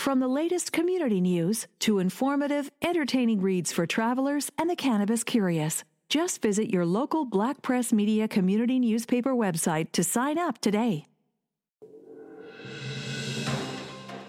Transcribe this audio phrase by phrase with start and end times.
[0.00, 5.84] From the latest community news to informative, entertaining reads for travelers and the cannabis curious.
[6.08, 11.04] Just visit your local Black Press Media community newspaper website to sign up today.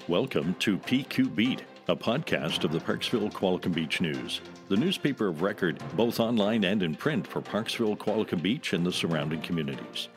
[0.10, 5.42] Welcome to PQ Beat, a podcast of the Parksville Qualicum Beach News, the newspaper of
[5.42, 10.10] record both online and in print for Parksville, Qualicum Beach, and the surrounding communities.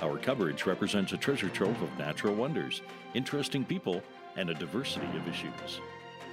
[0.00, 2.80] Our coverage represents a treasure trove of natural wonders,
[3.14, 4.04] interesting people,
[4.36, 5.80] and a diversity of issues.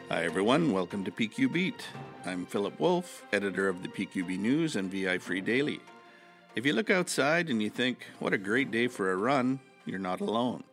[0.09, 0.73] Hi, everyone.
[0.73, 1.85] Welcome to PQ Beat.
[2.25, 5.79] I'm Philip Wolf, editor of the PQB News and VI Free Daily.
[6.55, 9.99] If you look outside and you think, what a great day for a run, you're
[9.99, 10.63] not alone.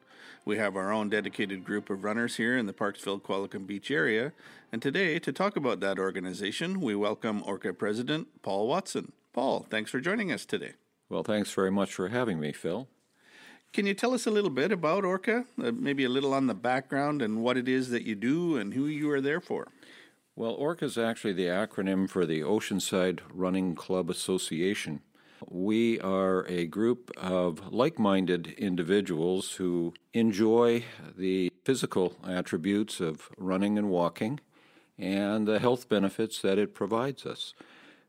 [0.45, 4.33] We have our own dedicated group of runners here in the Parksville Qualicum Beach area,
[4.73, 9.13] and today, to talk about that organization, we welcome ORCA President Paul Watson.
[9.33, 10.73] Paul, thanks for joining us today.
[11.09, 12.89] Well, thanks very much for having me, Phil.
[13.73, 15.45] Can you tell us a little bit about ORCA?
[15.63, 18.75] Uh, maybe a little on the background and what it is that you do and
[18.75, 19.69] who you are there for?
[20.35, 25.01] Well, ORCA is actually the acronym for the Oceanside Running Club Association.
[25.49, 30.85] We are a group of like minded individuals who enjoy
[31.17, 34.41] the physical attributes of running and walking
[34.99, 37.55] and the health benefits that it provides us.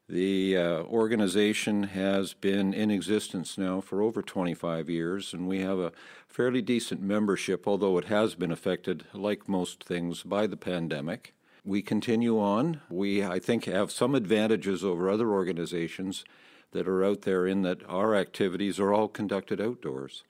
[0.09, 5.77] The uh, organization has been in existence now for over 25 years, and we have
[5.77, 5.91] a
[6.27, 11.35] fairly decent membership, although it has been affected, like most things, by the pandemic.
[11.63, 12.81] We continue on.
[12.89, 16.25] We, I think, have some advantages over other organizations
[16.71, 20.23] that are out there in that our activities are all conducted outdoors.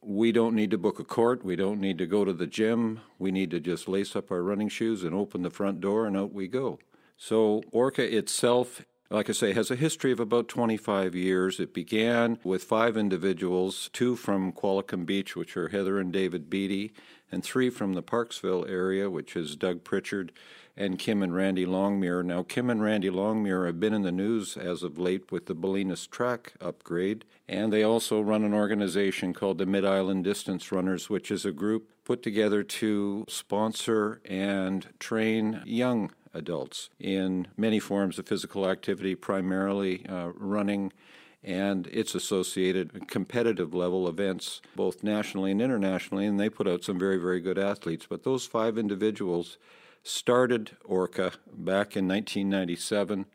[0.00, 1.44] We don't need to book a court.
[1.44, 3.00] We don't need to go to the gym.
[3.18, 6.16] We need to just lace up our running shoes and open the front door, and
[6.16, 6.78] out we go.
[7.18, 11.60] So, ORCA itself like I say, has a history of about 25 years.
[11.60, 16.92] It began with five individuals, two from Qualicum Beach, which are Heather and David Beatty,
[17.30, 20.32] and three from the Parksville area, which is Doug Pritchard
[20.76, 22.24] and Kim and Randy Longmire.
[22.24, 25.54] Now, Kim and Randy Longmire have been in the news as of late with the
[25.54, 31.08] Ballenas track upgrade, and they also run an organization called the Mid Island Distance Runners,
[31.08, 38.18] which is a group put together to sponsor and train young adults in many forms
[38.18, 40.92] of physical activity, primarily uh, running
[41.42, 46.98] and its associated competitive level events, both nationally and internationally, and they put out some
[46.98, 48.04] very, very good athletes.
[48.08, 49.56] But those five individuals
[50.02, 53.26] started ORCA back in 1997,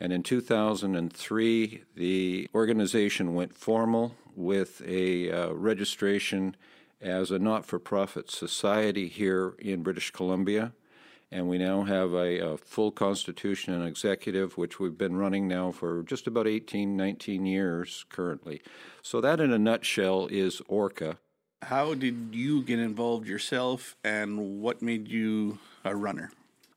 [0.00, 6.56] and in 2003, the organization went formal with a uh, registration
[7.02, 10.72] as a not for profit society here in British Columbia
[11.30, 15.70] and we now have a, a, full constitution and executive, which we've been running now
[15.70, 18.62] for just about 18, 19 years currently.
[19.02, 21.18] So, that in a nutshell is ORCA.
[21.62, 26.30] How did you get involved yourself, and what made you a runner?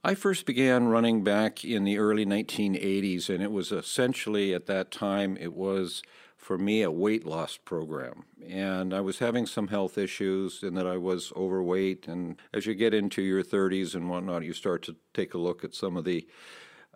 [0.03, 4.89] I first began running back in the early 1980s, and it was essentially at that
[4.89, 6.01] time, it was
[6.41, 8.23] for me a weight loss program.
[8.45, 12.07] And I was having some health issues in that I was overweight.
[12.07, 15.63] And as you get into your 30s and whatnot, you start to take a look
[15.63, 16.27] at some of the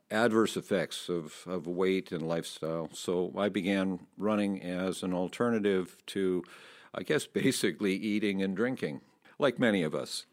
[0.10, 2.90] adverse effects of, of weight and lifestyle.
[2.94, 6.44] So I began running as an alternative to,
[6.94, 9.02] I guess, basically eating and drinking,
[9.38, 10.26] like many of us.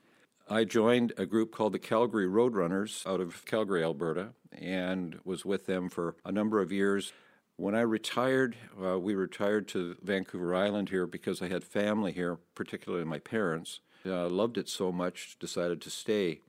[0.48, 5.66] I joined a group called the Calgary Roadrunners out of Calgary, Alberta, and was with
[5.66, 7.12] them for a number of years.
[7.56, 12.38] When I retired, uh, we retired to Vancouver Island here because I had family here,
[12.54, 13.80] particularly my parents.
[14.04, 16.40] Uh, loved it so much, decided to stay.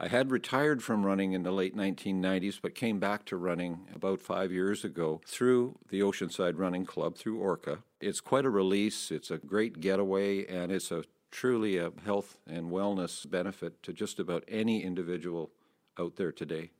[0.00, 4.20] I had retired from running in the late 1990s, but came back to running about
[4.20, 7.78] five years ago through the Oceanside Running Club, through ORCA.
[8.00, 12.70] It's quite a release, it's a great getaway, and it's a truly a health and
[12.70, 15.50] wellness benefit to just about any individual
[15.98, 16.70] out there today.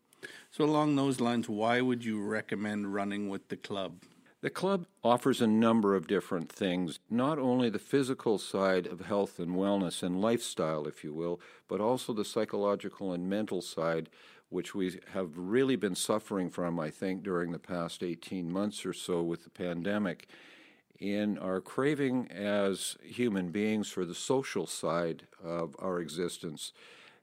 [0.50, 4.02] So, along those lines, why would you recommend running with the club?
[4.40, 9.40] The club offers a number of different things, not only the physical side of health
[9.40, 14.08] and wellness and lifestyle, if you will, but also the psychological and mental side,
[14.48, 18.92] which we have really been suffering from, I think, during the past 18 months or
[18.92, 20.28] so with the pandemic.
[21.00, 26.72] In our craving as human beings for the social side of our existence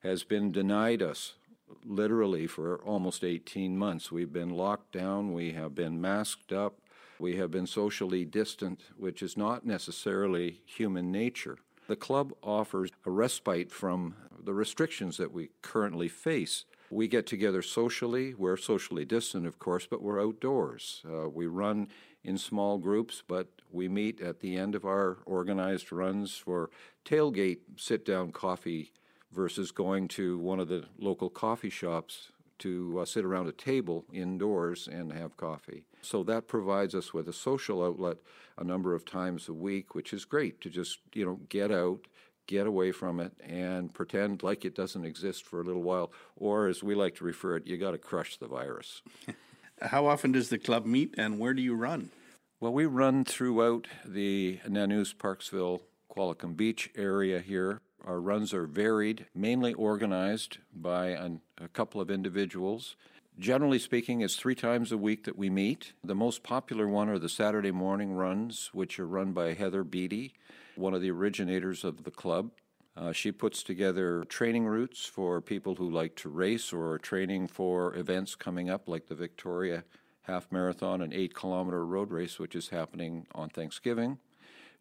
[0.03, 1.35] has been denied us
[1.83, 4.11] literally for almost 18 months.
[4.11, 6.79] We've been locked down, we have been masked up,
[7.19, 11.57] we have been socially distant, which is not necessarily human nature.
[11.87, 16.65] The club offers a respite from the restrictions that we currently face.
[16.89, 18.33] We get together socially.
[18.33, 21.03] We're socially distant, of course, but we're outdoors.
[21.05, 21.87] Uh, we run
[22.23, 26.69] in small groups, but we meet at the end of our organized runs for
[27.05, 28.91] tailgate sit down coffee
[29.35, 34.05] versus going to one of the local coffee shops to uh, sit around a table
[34.13, 35.83] indoors and have coffee.
[36.01, 38.17] So that provides us with a social outlet
[38.57, 42.07] a number of times a week, which is great to just, you know, get out,
[42.47, 46.67] get away from it and pretend like it doesn't exist for a little while or
[46.67, 49.01] as we like to refer it, you got to crush the virus.
[49.81, 52.11] How often does the club meet and where do you run?
[52.61, 57.81] Well, we run throughout the Nanoose Parksville Qualicum Beach area here.
[58.05, 62.95] Our runs are varied, mainly organized by an, a couple of individuals.
[63.39, 65.93] Generally speaking, it's three times a week that we meet.
[66.03, 70.33] The most popular one are the Saturday morning runs, which are run by Heather Beatty,
[70.75, 72.51] one of the originators of the club.
[72.95, 77.95] Uh, she puts together training routes for people who like to race or training for
[77.95, 79.83] events coming up, like the Victoria
[80.21, 84.19] Half Marathon and 8 kilometer road race, which is happening on Thanksgiving.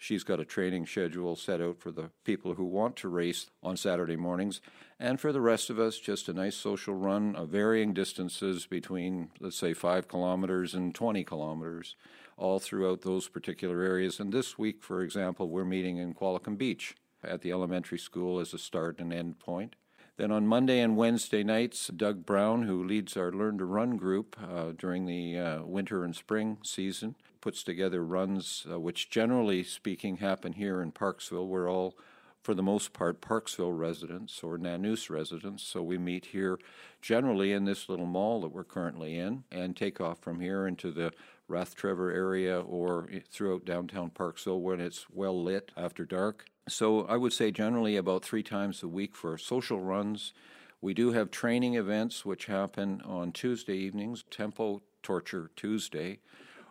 [0.05, 3.79] She's got a training schedule set out for the people who want to race on
[3.79, 4.61] Saturday mornings.
[5.01, 9.31] And for the rest of us, just a nice social run of varying distances between,
[9.41, 11.97] let's say, 5 kilometers and 20 kilometers,
[12.37, 14.21] all throughout those particular areas.
[14.21, 18.53] And this week, for example, we're meeting in Qualicum Beach at the elementary school as
[18.53, 19.75] a start and end point.
[20.17, 24.37] Then on Monday and Wednesday nights, Doug Brown, who leads our Learn to Run group
[24.41, 30.19] uh, during the uh, winter and spring season, puts together runs uh, which, generally speaking,
[30.19, 31.49] happen here in Parksville.
[31.49, 31.97] We're all,
[32.45, 36.61] for the most part, Parksville residents or Nanoose residents, so we meet here
[37.03, 40.93] generally in this little mall that we're currently in and take off from here into
[40.93, 41.13] the
[41.51, 46.47] Rathtrevor area or throughout downtown Parksville when it's well lit after dark.
[46.69, 50.33] So I would say generally about three times a week for social runs.
[50.81, 56.21] We do have training events which happen on Tuesday evenings, Tempo Torture Tuesday,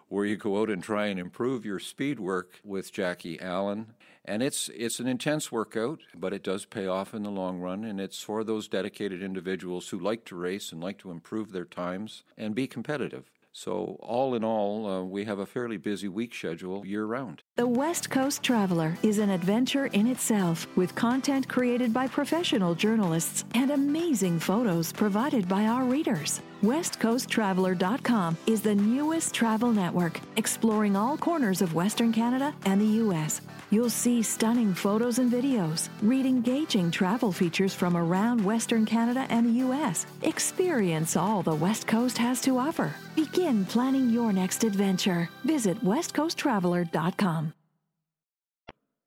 [0.07, 3.93] where you go out and try and improve your speed work with Jackie Allen.
[4.25, 7.83] And it's it's an intense workout, but it does pay off in the long run
[7.83, 11.65] and it's for those dedicated individuals who like to race and like to improve their
[11.65, 13.29] times and be competitive.
[13.55, 17.43] So, all in all, uh, we have a fairly busy week schedule year round.
[17.55, 23.45] The West Coast Traveler is an adventure in itself with content created by professional journalists
[23.53, 26.41] and amazing photos provided by our readers.
[26.63, 33.41] WestCoastTraveler.com is the newest travel network exploring all corners of Western Canada and the U.S.
[33.69, 39.45] You'll see stunning photos and videos, read engaging travel features from around Western Canada and
[39.45, 40.05] the U.S.
[40.21, 42.95] Experience all the West Coast has to offer.
[43.15, 45.29] Begin planning your next adventure.
[45.44, 47.42] Visit westcoasttraveler.com.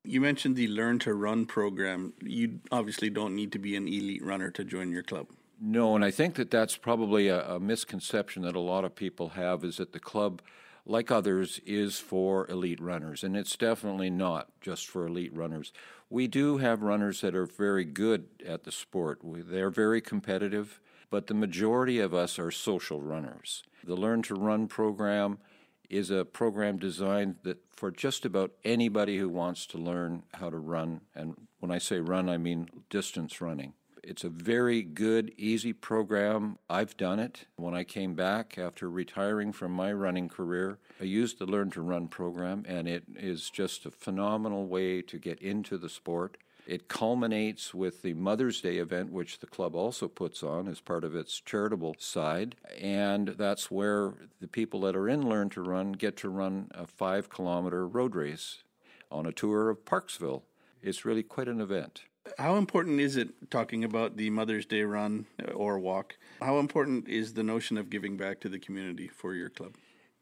[0.07, 2.13] You mentioned the Learn to Run program.
[2.21, 5.27] You obviously don't need to be an elite runner to join your club.
[5.59, 9.29] No, and I think that that's probably a, a misconception that a lot of people
[9.29, 10.41] have is that the club
[10.87, 15.73] like others, is for elite runners, and it's definitely not just for elite runners.
[16.09, 19.19] We do have runners that are very good at the sport.
[19.23, 23.63] They're very competitive, but the majority of us are social runners.
[23.83, 25.39] The Learn to Run program
[25.89, 30.57] is a program designed that for just about anybody who wants to learn how to
[30.57, 33.73] run, and when I say run, I mean distance running.
[34.03, 36.59] It's a very good, easy program.
[36.69, 37.45] I've done it.
[37.57, 41.81] When I came back after retiring from my running career, I used the Learn to
[41.81, 46.37] Run program, and it is just a phenomenal way to get into the sport.
[46.67, 51.05] It culminates with the Mother's Day event, which the club also puts on as part
[51.05, 52.55] of its charitable side.
[52.77, 56.85] And that's where the people that are in Learn to Run get to run a
[56.85, 58.63] five kilometer road race
[59.09, 60.41] on a tour of Parksville.
[60.81, 62.03] It's really quite an event.
[62.37, 65.25] How important is it talking about the Mother's Day run
[65.55, 66.17] or walk?
[66.41, 69.75] How important is the notion of giving back to the community for your club?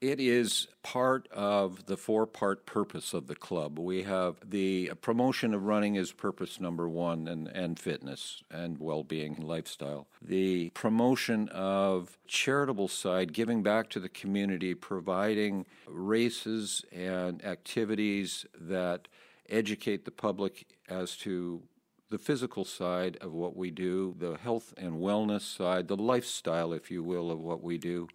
[0.05, 3.79] It is part of the four part purpose of the club.
[3.79, 9.03] We have the promotion of running is purpose number one and, and fitness and well
[9.03, 10.05] being and lifestyle.
[10.21, 19.07] The promotion of charitable side, giving back to the community, providing races and activities that
[19.49, 21.63] educate the public as to
[22.11, 26.91] the physical side of what we do, the health and wellness side, the lifestyle, if
[26.91, 28.07] you will, of what we do.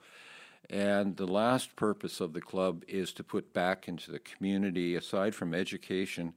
[0.71, 5.35] And the last purpose of the club is to put back into the community, aside
[5.35, 6.35] from education,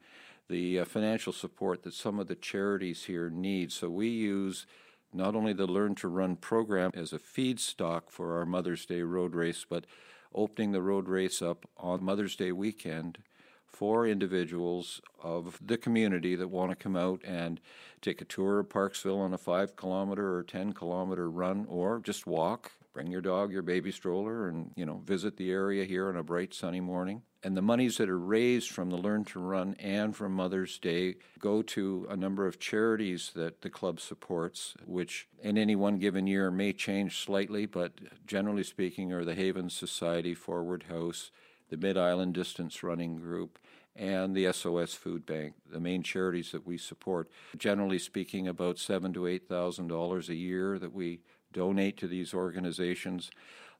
[0.50, 3.72] the uh, financial support that some of the charities here need.
[3.72, 4.66] So we use
[5.14, 9.36] not only the Learn to Run program as a feedstock for our Mother's Day road
[9.36, 9.86] race, but
[10.34, 13.20] opening the road race up on Mother's Day weekend
[13.68, 17.60] for individuals of the community that want to come out and
[18.02, 22.26] take a tour of Parksville on a five kilometer or 10 kilometer run or just
[22.26, 26.16] walk bring your dog, your baby stroller, and you know visit the area here on
[26.16, 27.24] a bright sunny morning.
[27.46, 31.16] And the monies that are raised from the Learn to Run and from Mother's Day
[31.40, 36.26] go to a number of charities that the club supports, which in any one given
[36.26, 37.94] year may change slightly, but
[38.26, 41.32] generally speaking, are the Haven Society, Forward House,
[41.70, 43.60] the Mid Island Distance Running Group,
[43.96, 47.30] and the SOS Food Bank, the main charities that we support.
[47.58, 51.20] Generally speaking, about seven to eight thousand dollars a year that we
[51.54, 53.32] donate to these organizations.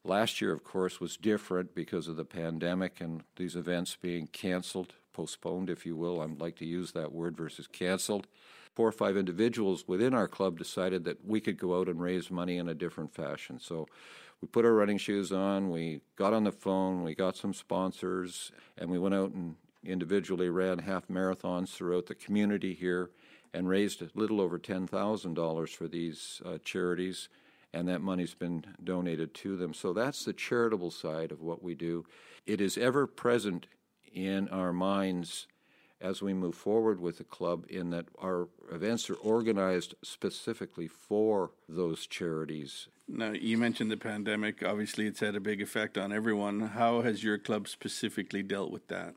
[0.04, 4.94] Last year, of course, was different because of the pandemic and these events being canceled,
[5.12, 6.20] postponed, if you will.
[6.20, 8.26] I'd like to use that word versus canceled.
[8.74, 12.30] Four or five individuals within our club decided that we could go out and raise
[12.30, 13.60] money in a different fashion.
[13.60, 13.86] So
[14.40, 18.52] we put our running shoes on, we got on the phone, we got some sponsors,
[18.76, 23.10] and we went out and individually ran half marathons throughout the community here
[23.54, 27.28] and raised a little over $10,000 for these uh, charities
[27.74, 29.74] and that money's been donated to them.
[29.74, 32.06] So that's the charitable side of what we do.
[32.46, 33.66] It is ever present
[34.12, 35.48] in our minds
[36.00, 41.50] as we move forward with the club in that our events are organized specifically for
[41.68, 42.88] those charities.
[43.08, 44.62] Now, you mentioned the pandemic.
[44.62, 46.60] Obviously, it's had a big effect on everyone.
[46.60, 49.14] How has your club specifically dealt with that?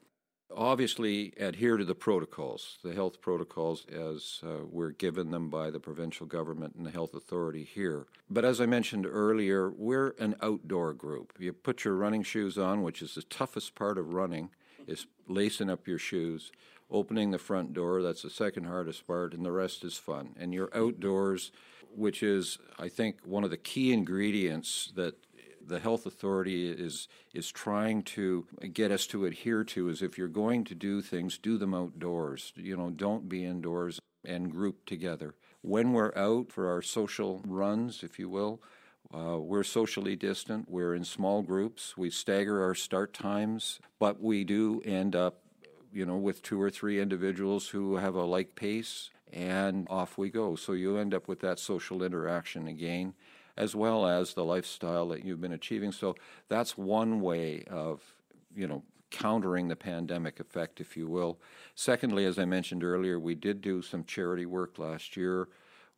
[0.57, 5.79] Obviously adhere to the protocols, the health protocols as uh, we're given them by the
[5.79, 8.07] provincial government and the health authority here.
[8.29, 11.33] But as I mentioned earlier, we're an outdoor group.
[11.39, 14.49] You put your running shoes on, which is the toughest part of running,
[14.87, 16.51] is lacing up your shoes,
[16.89, 20.35] opening the front door, that's the second hardest part, and the rest is fun.
[20.39, 21.51] And you're outdoors,
[21.95, 25.15] which is, I think, one of the key ingredients that
[25.67, 30.27] the health authority is is trying to get us to adhere to is if you're
[30.27, 32.53] going to do things, do them outdoors.
[32.55, 35.35] You know, don't be indoors and group together.
[35.61, 38.61] When we're out for our social runs, if you will,
[39.13, 40.69] uh, we're socially distant.
[40.69, 41.97] We're in small groups.
[41.97, 45.41] We stagger our start times, but we do end up,
[45.93, 50.29] you know, with two or three individuals who have a like pace, and off we
[50.29, 50.55] go.
[50.55, 53.13] So you end up with that social interaction again
[53.57, 55.91] as well as the lifestyle that you've been achieving.
[55.91, 56.15] So
[56.47, 58.01] that's one way of,
[58.55, 61.39] you know, countering the pandemic effect, if you will.
[61.75, 65.47] Secondly, as I mentioned earlier, we did do some charity work last year,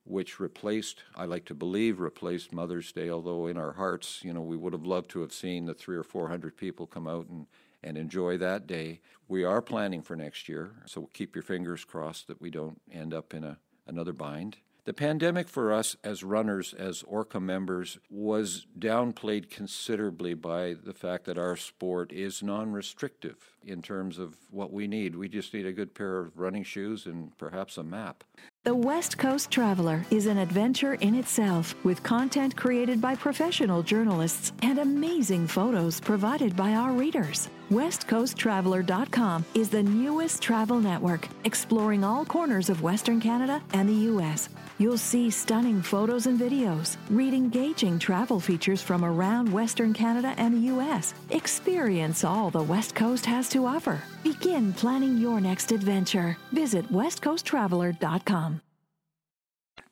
[0.05, 4.41] which replaced, I like to believe, replaced Mother's Day, although in our hearts, you know,
[4.41, 7.27] we would have loved to have seen the three or four hundred people come out
[7.27, 7.47] and,
[7.83, 9.01] and enjoy that day.
[9.27, 13.13] We are planning for next year, so keep your fingers crossed that we don't end
[13.13, 14.57] up in a, another bind.
[14.89, 21.25] The pandemic for us as runners, as ORCA members, was downplayed considerably by the fact
[21.25, 25.15] that our sport is non restrictive in terms of what we need.
[25.15, 28.24] We just need a good pair of running shoes and perhaps a map.
[28.63, 34.53] The West Coast Traveler is an adventure in itself with content created by professional journalists
[34.63, 37.48] and amazing photos provided by our readers.
[37.69, 44.49] WestCoastTraveler.com is the newest travel network exploring all corners of Western Canada and the U.S.
[44.79, 50.55] You'll see stunning photos and videos, read engaging travel features from around Western Canada and
[50.55, 51.13] the U.S.
[51.29, 54.01] Experience all the West Coast has to offer.
[54.23, 56.38] Begin planning your next adventure.
[56.51, 58.61] Visit westcoasttraveler.com.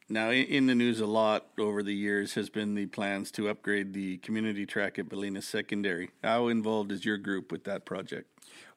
[0.09, 3.91] Now, in the news a lot over the years has been the plans to upgrade
[3.91, 6.11] the community track at Ballenas Secondary.
[6.23, 8.29] How involved is your group with that project?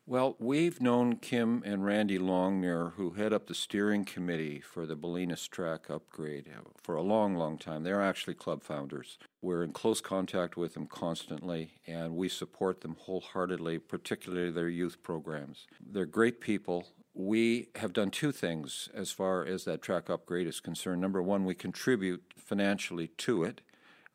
[0.07, 4.97] Well, we've known Kim and Randy Longmire, who head up the steering committee for the
[4.97, 7.85] Ballenas track upgrade, uh, for a long, long time.
[7.85, 9.17] They're actually club founders.
[9.41, 15.01] We're in close contact with them constantly, and we support them wholeheartedly, particularly their youth
[15.05, 15.69] programs.
[15.81, 16.89] They're great people.
[17.15, 21.01] We have done two things as far as that track upgrade is concerned.
[21.01, 23.61] Number one, we contribute financially to it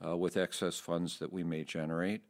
[0.06, 2.22] uh, with excess funds that we may generate.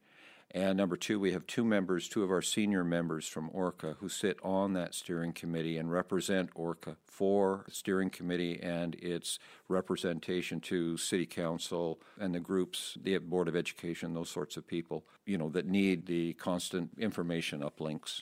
[0.51, 4.07] And number two, we have two members, two of our senior members from ORCA, who
[4.07, 10.61] sit on that steering committee and represent ORCA for the steering committee and its representation
[10.61, 15.37] to city council and the groups, the board of education, those sorts of people, you
[15.37, 18.21] know, that need the constant information uplinks.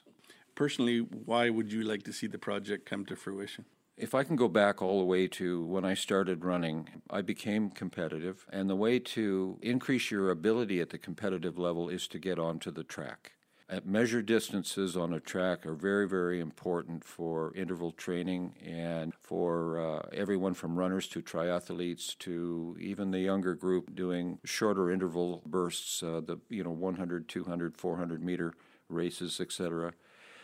[0.55, 3.65] Personally, why would you like to see the project come to fruition?
[3.97, 7.69] If I can go back all the way to when I started running, I became
[7.69, 8.45] competitive.
[8.51, 12.71] And the way to increase your ability at the competitive level is to get onto
[12.71, 13.33] the track.
[13.69, 19.79] At measured distances on a track are very, very important for interval training and for
[19.79, 26.03] uh, everyone from runners to triathletes to even the younger group doing shorter interval bursts,
[26.03, 28.53] uh, the you know 100, 200, 400 meter
[28.89, 29.93] races, etc.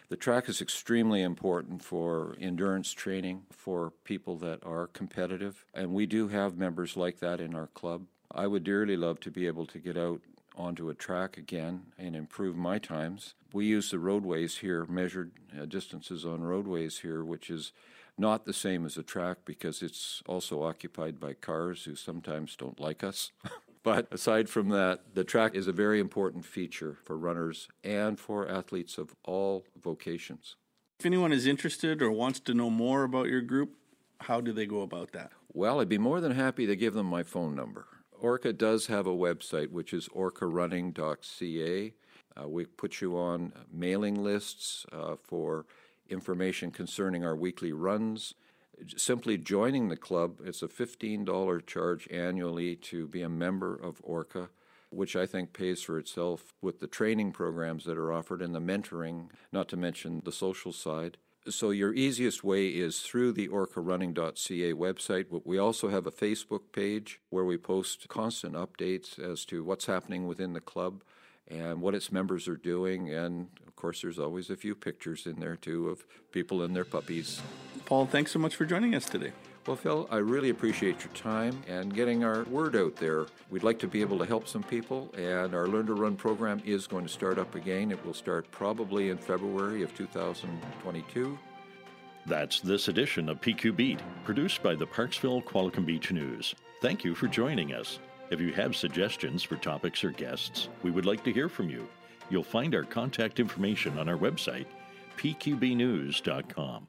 [0.10, 6.08] The track is extremely important for endurance training for people that are competitive, and we
[6.08, 8.08] do have members like that in our club.
[8.32, 10.22] I would dearly love to be able to get out
[10.58, 13.36] onto a track again and improve my times.
[13.54, 17.72] We use the roadways here, measured uh, distances on roadways here, which is
[18.18, 22.80] not the same as a track because it's also occupied by cars who sometimes don't
[22.80, 23.32] like us.
[23.83, 28.48] but aside from that, the track is a very important feature for runners and for
[28.48, 30.55] athletes of all vocations.
[31.00, 33.75] If anyone is interested or wants to know more about your group,
[34.21, 35.31] how do they go about that?
[35.53, 37.88] Well, I'd be more than happy to give them my phone number.
[38.19, 41.93] Orca does have a website, which is orcarunning.ca.
[42.36, 45.65] Uh, we put you on mailing lists uh, for
[46.09, 48.33] information concerning our weekly runs.
[48.95, 54.50] Simply joining the club, it's a $15 charge annually to be a member of Orca,
[54.89, 58.62] which I think pays for itself with the training programs that are offered and the
[58.62, 61.17] mentoring, not to mention the social side.
[61.48, 65.25] So, your easiest way is through the orcarunning.ca website.
[65.45, 70.27] We also have a Facebook page where we post constant updates as to what's happening
[70.27, 71.01] within the club
[71.48, 73.09] and what its members are doing.
[73.09, 76.86] And of course, there's always a few pictures in there too of people and their
[76.86, 77.41] puppies.
[77.89, 79.31] Paul, thanks so much for joining us today.
[79.65, 83.25] Well, Phil, I really appreciate your time and getting our word out there.
[83.50, 86.62] We'd like to be able to help some people, and our Learn to Run program
[86.63, 87.91] is going to start up again.
[87.91, 91.36] It will start probably in February of 2022.
[92.27, 96.53] That's this edition of PQ Beat, produced by the Parksville Qualicum Beach News.
[96.84, 97.98] Thank you for joining us.
[98.29, 101.89] If you have suggestions for topics or guests, we would like to hear from you.
[102.29, 104.67] You'll find our contact information on our website,
[105.17, 106.88] pqbnews.com.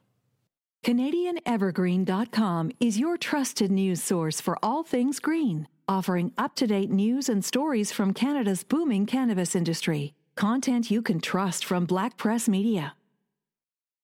[0.83, 7.29] CanadianEvergreen.com is your trusted news source for all things green, offering up to date news
[7.29, 10.13] and stories from Canada's booming cannabis industry.
[10.35, 12.95] Content you can trust from Black Press Media.